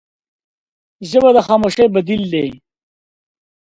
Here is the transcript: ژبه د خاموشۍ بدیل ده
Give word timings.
ژبه 1.09 1.29
د 1.35 1.37
خاموشۍ 1.47 1.85
بدیل 1.95 2.23
ده 2.31 2.43